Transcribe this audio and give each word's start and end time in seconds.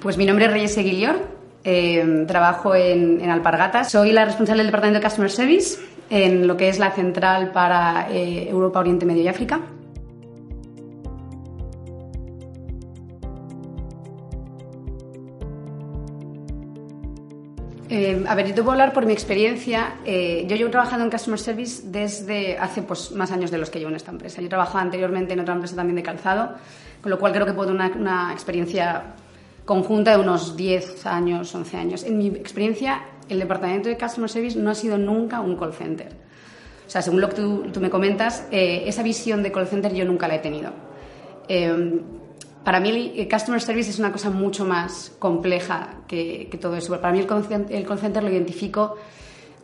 Pues 0.00 0.16
mi 0.16 0.26
nombre 0.26 0.46
es 0.46 0.52
Reyes 0.52 0.76
Eguilior, 0.76 1.16
eh, 1.64 2.24
trabajo 2.28 2.74
en, 2.74 3.20
en, 3.20 3.30
Alpargatas. 3.30 3.90
Soy 3.90 4.12
la 4.12 4.24
responsable 4.24 4.62
del 4.62 4.68
Departamento 4.68 5.00
de 5.00 5.04
Customer 5.04 5.30
Service 5.30 5.78
en 6.10 6.46
lo 6.46 6.56
que 6.56 6.68
es 6.68 6.78
la 6.78 6.90
central 6.92 7.50
para 7.52 8.08
eh, 8.10 8.48
Europa, 8.48 8.80
Oriente 8.80 9.06
Medio 9.06 9.22
y 9.22 9.28
África. 9.28 9.60
Eh, 17.88 18.24
a 18.28 18.34
ver, 18.34 18.48
yo 18.48 18.54
te 18.54 18.62
puedo 18.62 18.72
hablar 18.72 18.92
por 18.92 19.06
mi 19.06 19.12
experiencia. 19.12 19.94
Eh, 20.04 20.44
yo 20.48 20.56
llevo 20.56 20.70
trabajando 20.70 21.04
en 21.04 21.10
Customer 21.10 21.38
Service 21.38 21.82
desde 21.86 22.58
hace 22.58 22.82
pues, 22.82 23.12
más 23.12 23.30
años 23.30 23.50
de 23.50 23.58
los 23.58 23.70
que 23.70 23.78
llevo 23.78 23.90
en 23.90 23.96
esta 23.96 24.10
empresa. 24.10 24.42
Yo 24.42 24.48
trabajaba 24.48 24.82
anteriormente 24.82 25.32
en 25.32 25.40
otra 25.40 25.54
empresa 25.54 25.76
también 25.76 25.96
de 25.96 26.02
calzado, 26.02 26.56
con 27.00 27.10
lo 27.10 27.18
cual 27.18 27.32
creo 27.32 27.46
que 27.46 27.52
puedo 27.52 27.70
una, 27.70 27.88
una 27.88 28.32
experiencia 28.32 29.14
conjunta 29.66 30.12
de 30.12 30.18
unos 30.18 30.56
10 30.56 31.04
años, 31.04 31.54
11 31.54 31.76
años. 31.76 32.04
En 32.04 32.16
mi 32.16 32.28
experiencia, 32.28 33.02
el 33.28 33.38
departamento 33.40 33.90
de 33.90 33.98
Customer 33.98 34.30
Service 34.30 34.58
no 34.58 34.70
ha 34.70 34.74
sido 34.74 34.96
nunca 34.96 35.40
un 35.40 35.56
call 35.56 35.74
center. 35.74 36.08
O 36.86 36.90
sea, 36.90 37.02
según 37.02 37.20
lo 37.20 37.28
que 37.28 37.34
tú, 37.34 37.80
me 37.80 37.90
comentas, 37.90 38.46
eh, 38.50 38.84
esa 38.86 39.02
visión 39.02 39.42
de 39.42 39.52
call 39.52 39.66
center 39.66 39.92
yo 39.92 40.04
nunca 40.04 40.28
la 40.28 40.36
he 40.36 40.38
tenido. 40.38 40.70
Eh, 41.48 42.00
para 42.66 42.80
mí 42.80 43.12
el 43.16 43.28
Customer 43.28 43.60
Service 43.60 43.90
es 43.90 43.98
una 44.00 44.10
cosa 44.10 44.28
mucho 44.28 44.64
más 44.64 45.12
compleja 45.20 45.98
que, 46.08 46.48
todo 46.60 46.74
eso. 46.74 47.00
Para 47.00 47.12
mí 47.12 47.20
el 47.20 47.26
call, 47.26 47.98
center 47.98 48.24
lo 48.24 48.30
identifico 48.30 48.96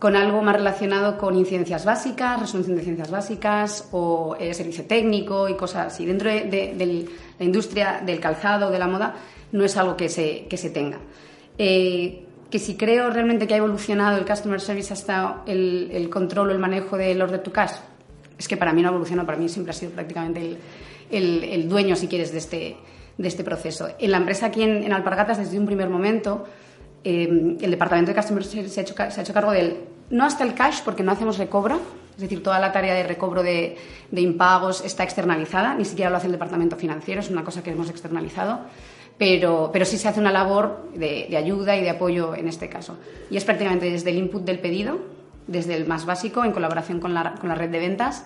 con 0.03 0.17
algo 0.17 0.43
más 0.43 0.57
relacionado 0.57 1.17
con 1.17 1.37
incidencias 1.37 1.85
básicas, 1.85 2.41
resolución 2.41 2.75
de 2.75 2.83
incidencias 2.83 3.13
básicas 3.13 3.89
o 3.93 4.35
eh, 4.41 4.53
servicio 4.53 4.85
técnico 4.85 5.49
y 5.49 5.55
cosas 5.55 5.93
así. 5.93 6.05
Dentro 6.05 6.29
de, 6.29 6.41
de, 6.41 7.07
la 7.39 7.45
industria 7.45 8.03
del 8.05 8.19
calzado, 8.19 8.73
de 8.73 8.81
la 8.81 8.89
moda, 8.89 9.15
no 9.53 9.63
es 9.63 9.77
algo 9.77 9.97
que 9.97 10.09
se, 10.09 10.47
que 10.51 10.57
se 10.57 10.71
tenga. 10.71 10.99
Eh, 11.57 12.25
que 12.51 12.59
si 12.59 12.77
creo 12.77 13.11
realmente 13.11 13.47
que 13.47 13.55
ha 13.55 13.59
evolucionado 13.59 14.19
el 14.19 14.27
customer 14.27 14.61
service 14.61 14.93
hasta 14.93 15.45
el, 15.47 15.91
el 15.93 16.11
control 16.11 16.49
o 16.49 16.51
el 16.53 16.59
manejo 16.59 16.97
del 16.97 17.23
order 17.23 17.41
to 17.41 17.53
cash, 17.53 17.75
es 18.37 18.49
que 18.49 18.57
para 18.57 18.73
mí 18.73 18.83
no 18.83 18.89
ha 18.89 18.91
evolucionado, 18.91 19.25
para 19.25 19.39
mí 19.39 19.49
siempre 19.49 19.71
ha 19.71 19.75
sido 19.75 19.93
prácticamente 19.93 20.57
el, 21.13 21.45
el, 21.45 21.69
dueño, 21.69 21.95
si 21.95 22.09
quieres, 22.09 22.33
de 22.33 22.39
este, 22.39 22.77
de 23.19 23.29
este 23.29 23.45
proceso. 23.45 23.89
En 24.01 24.11
la 24.11 24.17
empresa 24.17 24.47
aquí 24.47 24.65
en, 24.65 24.83
en 24.83 24.93
Alpargatas, 24.93 25.39
desde 25.39 25.61
un 25.61 25.67
primer 25.67 25.89
momento, 25.89 26.45
eh, 27.05 27.57
el 27.61 27.71
departamento 27.71 28.11
de 28.11 28.17
customer 28.17 28.43
service 28.43 28.75
se 28.75 28.81
ha, 28.81 28.83
hecho, 28.83 28.95
se 28.95 29.21
ha 29.21 29.23
hecho 29.23 29.33
cargo 29.33 29.53
del, 29.53 29.92
no 30.11 30.25
hasta 30.25 30.45
el 30.45 30.55
cash, 30.55 30.81
porque 30.85 31.03
no 31.03 31.13
hacemos 31.13 31.39
recobro, 31.39 31.81
es 32.15 32.21
decir, 32.21 32.43
toda 32.43 32.59
la 32.61 32.73
tarea 32.73 32.95
de 32.95 33.03
recobro 33.05 33.43
de, 33.43 33.77
de 34.11 34.21
impagos 34.21 34.85
está 34.85 35.03
externalizada, 35.03 35.75
ni 35.75 35.85
siquiera 35.85 36.11
lo 36.11 36.19
hace 36.19 36.27
el 36.27 36.33
departamento 36.33 36.77
financiero, 36.77 37.21
es 37.21 37.31
una 37.31 37.45
cosa 37.45 37.63
que 37.63 37.71
hemos 37.71 37.89
externalizado 37.89 38.61
pero, 39.19 39.71
pero 39.73 39.85
sí 39.85 39.99
se 39.99 40.09
hace 40.09 40.19
una 40.19 40.33
labor 40.33 40.89
de, 40.95 41.27
de, 41.31 41.37
ayuda 41.37 41.77
y 41.77 41.83
de 41.83 41.91
apoyo 41.91 42.35
en 42.35 42.49
este 42.49 42.69
caso. 42.69 42.99
Y 43.31 43.37
es 43.37 43.45
prácticamente 43.45 43.89
desde 43.89 44.11
el 44.11 44.17
input 44.17 44.43
del 44.43 44.59
pedido, 44.59 44.99
desde 45.47 45.77
el 45.77 45.87
más 45.87 46.07
básico, 46.07 46.45
en 46.45 46.53
colaboración 46.53 46.99
con 46.99 47.15
la, 47.15 47.35
con 47.35 47.49
la 47.49 47.55
red 47.55 47.71
de 47.71 47.79
ventas, 47.79 48.25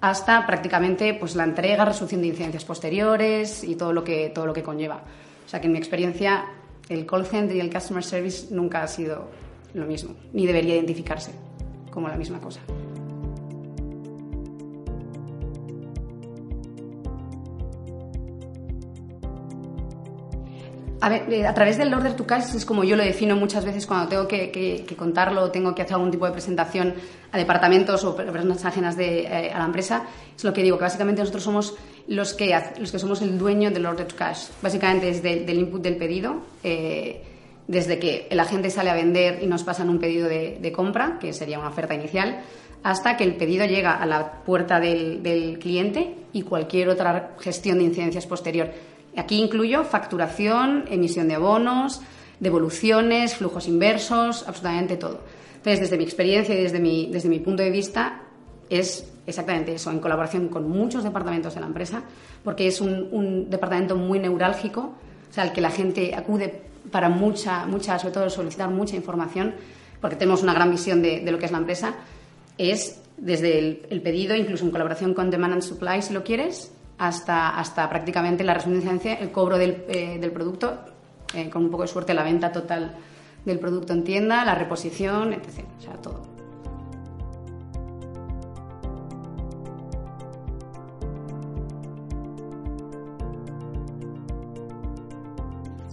hasta 0.00 0.46
prácticamente 0.46 1.14
pues, 1.14 1.36
la 1.36 1.44
entrega, 1.44 1.84
resolución 1.84 2.22
de 2.22 2.28
incidencias 2.28 2.64
posteriores 2.64 3.62
y 3.62 3.76
todo 3.76 3.92
lo, 3.92 4.04
que, 4.04 4.30
todo 4.34 4.46
lo 4.46 4.52
que 4.52 4.62
conlleva. 4.62 5.02
O 5.44 5.48
sea 5.48 5.60
que 5.60 5.66
en 5.66 5.72
mi 5.72 5.78
experiencia 5.78 6.46
el 6.88 7.06
call 7.06 7.26
center 7.26 7.56
y 7.56 7.60
el 7.60 7.72
customer 7.72 8.02
service 8.02 8.54
nunca 8.54 8.82
ha 8.82 8.88
sido 8.88 9.28
lo 9.74 9.86
mismo, 9.86 10.14
ni 10.32 10.46
debería 10.46 10.74
identificarse 10.74 11.32
como 11.90 12.08
la 12.08 12.16
misma 12.16 12.40
cosa. 12.40 12.60
Eh, 21.10 21.44
a 21.44 21.52
través 21.52 21.78
del 21.78 21.92
order 21.92 22.14
to 22.14 22.24
cash 22.24 22.54
es 22.54 22.64
como 22.64 22.84
yo 22.84 22.94
lo 22.94 23.02
defino 23.02 23.34
muchas 23.34 23.64
veces 23.64 23.88
cuando 23.88 24.08
tengo 24.08 24.28
que, 24.28 24.52
que, 24.52 24.84
que 24.86 24.94
contarlo, 24.94 25.50
tengo 25.50 25.74
que 25.74 25.82
hacer 25.82 25.94
algún 25.94 26.12
tipo 26.12 26.26
de 26.26 26.32
presentación 26.32 26.94
a 27.32 27.38
departamentos 27.38 28.04
o 28.04 28.14
personas 28.14 28.64
ajenas 28.64 28.96
de, 28.96 29.22
eh, 29.22 29.50
a 29.52 29.58
la 29.58 29.64
empresa. 29.64 30.04
Es 30.36 30.44
lo 30.44 30.52
que 30.52 30.62
digo, 30.62 30.78
que 30.78 30.84
básicamente 30.84 31.20
nosotros 31.20 31.42
somos 31.42 31.74
los 32.06 32.34
que, 32.34 32.56
los 32.78 32.92
que 32.92 33.00
somos 33.00 33.20
el 33.20 33.36
dueño 33.36 33.72
del 33.72 33.84
order 33.84 34.06
to 34.06 34.14
cash. 34.14 34.46
Básicamente 34.62 35.06
desde 35.06 35.50
el 35.50 35.58
input 35.58 35.82
del 35.82 35.96
pedido, 35.96 36.36
eh, 36.62 37.20
desde 37.72 37.98
que 37.98 38.28
el 38.30 38.38
agente 38.38 38.70
sale 38.70 38.90
a 38.90 38.94
vender 38.94 39.42
y 39.42 39.46
nos 39.46 39.64
pasan 39.64 39.88
un 39.88 39.98
pedido 39.98 40.28
de, 40.28 40.72
compra, 40.72 41.18
que 41.18 41.32
sería 41.32 41.58
una 41.58 41.68
oferta 41.68 41.94
inicial, 41.94 42.42
hasta 42.82 43.16
que 43.16 43.24
el 43.24 43.36
pedido 43.36 43.64
llega 43.64 43.94
a 43.94 44.06
la 44.06 44.44
puerta 44.44 44.78
del, 44.78 45.22
del 45.22 45.58
cliente 45.58 46.14
y 46.32 46.42
cualquier 46.42 46.88
otra 46.88 47.34
gestión 47.40 47.78
de 47.78 47.84
incidencias 47.84 48.26
posterior 48.26 48.70
Aquí 49.16 49.38
incluyo 49.38 49.84
facturación, 49.84 50.84
emisión 50.88 51.28
de 51.28 51.34
abonos, 51.34 52.00
devoluciones, 52.40 53.36
flujos 53.36 53.68
inversos, 53.68 54.48
absolutamente 54.48 54.96
todo. 54.96 55.20
Entonces, 55.56 55.80
desde 55.80 55.98
mi 55.98 56.04
experiencia 56.04 56.54
y 56.54 56.62
desde 56.62 56.80
mi, 56.80 57.08
desde 57.12 57.28
mi 57.28 57.38
punto 57.38 57.62
de 57.62 57.70
vista, 57.70 58.22
es 58.70 59.06
exactamente 59.26 59.74
eso, 59.74 59.90
en 59.90 60.00
colaboración 60.00 60.48
con 60.48 60.68
muchos 60.68 61.04
departamentos 61.04 61.54
de 61.54 61.60
la 61.60 61.66
empresa, 61.66 62.02
porque 62.42 62.66
es 62.66 62.80
un, 62.80 63.08
un 63.12 63.50
departamento 63.50 63.96
muy 63.96 64.18
neurálgico, 64.18 64.80
o 64.80 65.32
sea, 65.32 65.44
al 65.44 65.52
que 65.52 65.60
la 65.60 65.70
gente 65.70 66.14
acude 66.14 66.62
para 66.90 67.08
mucha, 67.08 67.66
mucha, 67.66 67.98
sobre 67.98 68.14
todo 68.14 68.30
solicitar 68.30 68.70
mucha 68.70 68.96
información, 68.96 69.54
porque 70.00 70.16
tenemos 70.16 70.42
una 70.42 70.54
gran 70.54 70.70
visión 70.70 71.02
de, 71.02 71.22
lo 71.30 71.38
que 71.38 71.46
es 71.46 71.52
la 71.52 71.58
empresa, 71.58 71.94
es 72.58 73.00
desde 73.16 73.86
el, 73.88 74.02
pedido, 74.02 74.34
incluso 74.34 74.64
en 74.64 74.70
colaboración 74.70 75.14
con 75.14 75.30
Demand 75.30 75.54
and 75.54 75.62
Supply, 75.62 76.02
si 76.02 76.12
lo 76.12 76.24
quieres, 76.24 76.72
hasta, 76.98 77.58
hasta 77.58 77.88
prácticamente 77.88 78.44
la 78.44 78.54
resolución 78.54 79.00
el 79.04 79.30
cobro 79.30 79.58
del, 79.58 79.84
eh, 79.88 80.18
del 80.20 80.32
producto, 80.32 80.78
eh, 81.34 81.48
con 81.48 81.64
un 81.64 81.70
poco 81.70 81.82
de 81.82 81.88
suerte 81.88 82.14
la 82.14 82.24
venta 82.24 82.52
total 82.52 82.96
del 83.44 83.58
producto 83.58 83.92
en 83.92 84.04
tienda, 84.04 84.44
la 84.44 84.54
reposición, 84.54 85.32
etc. 85.32 85.64
O 85.78 85.82
sea, 85.82 85.94
todo. 85.94 86.31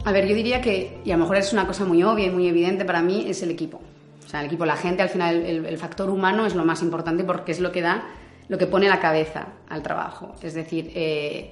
A 0.10 0.12
ver, 0.12 0.26
yo 0.26 0.34
diría 0.34 0.60
que, 0.60 0.98
y 1.06 1.12
a 1.12 1.18
lo 1.18 1.22
mejor 1.22 1.38
es 1.38 1.54
una 1.54 1.68
cosa 1.68 1.86
muy 1.86 2.02
obvia 2.02 2.26
y 2.26 2.30
muy 2.32 2.48
evidente 2.48 2.84
para 2.84 3.04
mí, 3.04 3.26
es 3.28 3.44
el 3.44 3.52
equipo. 3.52 3.80
O 4.26 4.28
sea, 4.28 4.40
el 4.40 4.48
equipo, 4.48 4.66
la 4.66 4.76
gente, 4.76 5.04
al 5.04 5.10
final 5.10 5.36
el, 5.36 5.68
el 5.68 5.78
factor 5.78 6.10
humano 6.10 6.48
es 6.48 6.56
lo 6.56 6.66
más 6.66 6.82
importante 6.82 7.24
porque 7.24 7.52
es 7.52 7.60
lo 7.60 7.72
que 7.72 7.84
da 7.84 8.06
lo 8.48 8.58
que 8.58 8.66
pone 8.66 8.90
la 8.90 9.00
cabeza 9.00 9.50
al 9.70 9.84
trabajo. 9.84 10.34
Es 10.42 10.56
decir, 10.56 10.92
eh, 10.96 11.52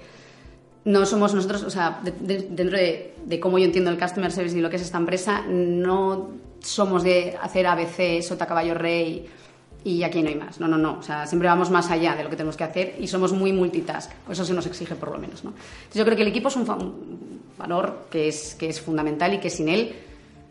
no 0.86 1.06
somos 1.06 1.36
nosotros, 1.36 1.62
o 1.62 1.69
sea, 1.69 2.00
de, 2.04 2.12
de, 2.13 2.48
dentro 2.50 2.80
de, 2.80 3.13
de, 3.24 3.39
cómo 3.39 3.59
yo 3.59 3.65
entiendo 3.65 3.92
el 3.92 4.00
customer 4.00 4.31
service 4.31 4.57
y 4.57 4.62
lo 4.62 4.71
que 4.71 4.77
es 4.77 4.81
esta 4.81 4.98
empresa, 4.98 5.44
no 5.48 6.31
somos 6.59 7.04
de 7.04 7.38
hacer 7.39 7.68
ABC, 7.68 8.24
sota, 8.24 8.48
caballo, 8.48 8.74
rey 8.74 9.27
y 9.83 10.03
aquí 10.03 10.21
no 10.21 10.29
hay 10.29 10.35
más. 10.35 10.59
No, 10.59 10.68
no, 10.68 10.77
no. 10.77 11.00
O 11.00 11.01
sea, 11.01 11.25
siempre 11.25 11.47
vamos 11.47 11.69
más 11.69 11.89
allá 11.91 12.15
de 12.15 12.24
lo 12.24 12.29
que 12.29 12.35
tenemos 12.35 12.57
que 12.57 12.63
hacer 12.63 12.95
y 13.00 13.07
somos 13.07 13.31
muy 13.33 13.53
multitask. 13.53 14.12
Eso 14.29 14.44
se 14.44 14.53
nos 14.53 14.65
exige 14.65 14.95
por 14.95 15.12
lo 15.12 15.18
menos. 15.18 15.44
¿no? 15.44 15.51
Entonces 15.51 15.95
yo 15.95 16.06
creo 16.06 16.15
que 16.15 16.24
el 16.24 16.29
equipo 16.29 16.50
es 16.50 16.56
un, 16.56 16.69
un 16.69 17.41
valor 17.57 18.07
que 18.09 18.27
es, 18.27 18.56
que 18.56 18.69
es 18.69 18.81
fundamental 18.81 19.33
y 19.33 19.39
que 19.39 19.50
sin 19.50 19.69
él 19.69 19.95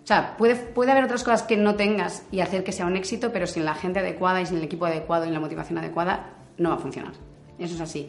o 0.02 0.06
sea, 0.06 0.36
puede, 0.36 0.54
puede 0.54 0.92
haber 0.92 1.02
otras 1.02 1.24
cosas 1.24 1.42
que 1.42 1.56
no 1.56 1.74
tengas 1.74 2.22
y 2.30 2.38
hacer 2.38 2.62
que 2.62 2.70
sea 2.70 2.86
un 2.86 2.94
éxito, 2.94 3.32
pero 3.32 3.48
sin 3.48 3.64
la 3.64 3.74
gente 3.74 3.98
adecuada 3.98 4.40
y 4.40 4.46
sin 4.46 4.58
el 4.58 4.62
equipo 4.62 4.86
adecuado 4.86 5.26
y 5.26 5.30
la 5.30 5.40
motivación 5.40 5.78
adecuada, 5.78 6.30
no 6.58 6.68
va 6.68 6.76
a 6.76 6.78
funcionar. 6.78 7.12
Eso 7.58 7.74
es 7.74 7.80
así. 7.80 8.08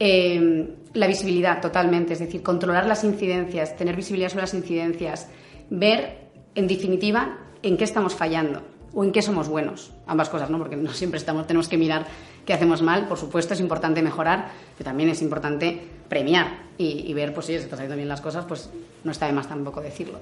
Eh, 0.00 0.74
la 0.92 1.06
visibilidad, 1.06 1.60
totalmente. 1.60 2.14
Es 2.14 2.18
decir, 2.18 2.42
controlar 2.42 2.84
las 2.86 3.04
incidencias, 3.04 3.76
tener 3.76 3.94
visibilidad 3.94 4.28
sobre 4.28 4.42
las 4.42 4.54
incidencias, 4.54 5.28
ver, 5.70 6.30
en 6.56 6.66
definitiva, 6.66 7.38
en 7.62 7.76
qué 7.76 7.84
estamos 7.84 8.16
fallando 8.16 8.62
o 8.94 9.04
en 9.04 9.12
qué 9.12 9.22
somos 9.22 9.48
buenos. 9.48 9.92
Ambas 10.06 10.28
cosas, 10.28 10.50
¿no? 10.50 10.58
Porque 10.58 10.76
no 10.76 10.92
siempre 10.92 11.18
estamos, 11.18 11.46
tenemos 11.46 11.68
que 11.68 11.76
mirar 11.76 12.06
qué 12.44 12.52
hacemos 12.52 12.82
mal. 12.82 13.06
Por 13.06 13.18
supuesto, 13.18 13.54
es 13.54 13.60
importante 13.60 14.02
mejorar, 14.02 14.50
pero 14.76 14.90
también 14.90 15.08
es 15.08 15.22
importante 15.22 15.80
premiar 16.08 16.70
y, 16.76 17.12
ver, 17.14 17.32
pues 17.32 17.46
si 17.46 17.54
estás 17.54 17.74
haciendo 17.74 17.96
bien 17.96 18.08
las 18.08 18.20
cosas, 18.20 18.44
pues 18.46 18.70
no 19.04 19.12
está 19.12 19.26
de 19.26 19.32
más 19.32 19.48
tampoco 19.48 19.80
decirlo. 19.80 20.18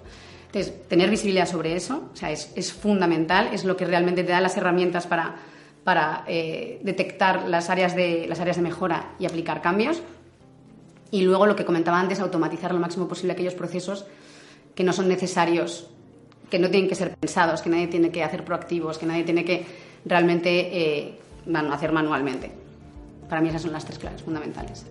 Entonces, 0.47 0.89
tener 0.89 1.11
visibilidad 1.11 1.47
sobre 1.47 1.77
eso, 1.77 2.09
o 2.13 2.17
sea, 2.17 2.31
es, 2.31 2.53
es 2.57 2.73
fundamental, 2.73 3.51
es 3.53 3.65
lo 3.65 3.77
que 3.77 3.85
realmente 3.85 4.25
te 4.25 4.33
da 4.33 4.41
las 4.41 4.57
herramientas 4.57 5.07
para, 5.07 5.37
para 5.85 6.25
eh, 6.27 6.81
detectar 6.83 7.49
las 7.49 7.71
áreas, 7.71 7.95
de, 7.95 8.27
las 8.29 8.41
áreas 8.41 8.57
de 8.57 8.63
mejora 8.63 9.13
y 9.19 9.27
aplicar 9.27 9.63
cambios. 9.63 10.03
Y 11.11 11.23
luego 11.23 11.47
lo 11.47 11.57
que 11.57 11.65
comentaba 11.65 11.99
antes, 11.99 12.21
automatizar 12.21 12.75
lo 12.75 12.81
máximo 12.81 13.09
posible 13.09 13.33
aquellos 13.33 13.55
procesos 13.55 14.05
que 14.75 14.85
no 14.85 14.93
son 14.93 15.09
necesarios, 15.09 15.89
que 16.51 16.59
no 16.59 16.71
tienen 16.71 16.89
que 16.89 16.95
ser 16.95 17.15
pensados, 17.17 17.63
que 17.63 17.71
nadie 17.71 17.89
tiene 17.89 18.11
que 18.11 18.23
hacer 18.23 18.45
proactivos, 18.45 18.99
que 18.99 19.07
nadie 19.07 19.25
tiene 19.25 19.45
que 19.45 19.65
realmente 20.05 21.05
eh, 21.05 21.19
hacer 21.71 21.93
manualmente. 21.93 22.51
Para 23.29 23.41
mí 23.41 23.49
esas 23.49 23.63
son 23.63 23.73
las 23.73 23.85
tres 23.85 23.99
claves 23.99 24.23
fundamentales. 24.23 24.87